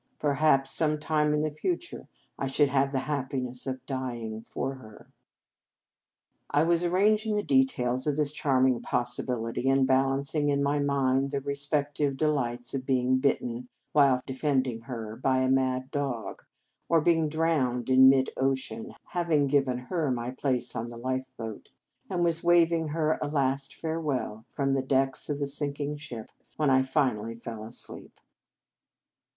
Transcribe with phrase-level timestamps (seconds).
[0.17, 5.11] Perhaps, some time in the future, I should have the happiness of dying for her.
[6.49, 9.69] I was ar 256 The Game of Love ranging the details of this charming possibility,
[9.69, 15.37] and balancing in my mind the respective delights of being bitten while defending her by
[15.43, 16.41] a mad dog,
[16.89, 21.69] or being drowned in mid ocean, having given her my place in the life boat,
[22.09, 26.31] and was waving her a last fare^ well from the decks of the sinking ship,
[26.57, 28.19] when I finally fell asleep.